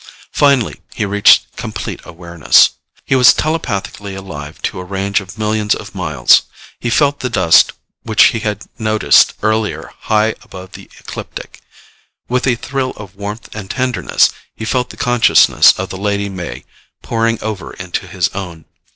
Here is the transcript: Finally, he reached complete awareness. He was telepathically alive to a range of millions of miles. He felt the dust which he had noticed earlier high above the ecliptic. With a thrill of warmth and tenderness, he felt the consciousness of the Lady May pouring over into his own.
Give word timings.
Finally, 0.33 0.81
he 0.95 1.05
reached 1.05 1.55
complete 1.57 1.99
awareness. 2.05 2.71
He 3.05 3.15
was 3.15 3.35
telepathically 3.35 4.15
alive 4.15 4.59
to 4.63 4.79
a 4.79 4.83
range 4.83 5.21
of 5.21 5.37
millions 5.37 5.75
of 5.75 5.93
miles. 5.93 6.41
He 6.79 6.89
felt 6.89 7.19
the 7.19 7.29
dust 7.29 7.73
which 8.01 8.23
he 8.33 8.39
had 8.39 8.65
noticed 8.79 9.35
earlier 9.43 9.91
high 9.99 10.33
above 10.41 10.71
the 10.71 10.89
ecliptic. 10.99 11.61
With 12.27 12.47
a 12.47 12.55
thrill 12.55 12.93
of 12.97 13.15
warmth 13.15 13.53
and 13.53 13.69
tenderness, 13.69 14.31
he 14.55 14.65
felt 14.65 14.89
the 14.89 14.97
consciousness 14.97 15.77
of 15.77 15.89
the 15.89 15.97
Lady 15.99 16.29
May 16.29 16.65
pouring 17.03 17.39
over 17.43 17.73
into 17.73 18.07
his 18.07 18.27
own. 18.29 18.65